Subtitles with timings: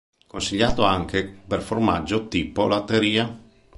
[0.25, 3.39] Consigliato anche per formaggio tipo "latteria".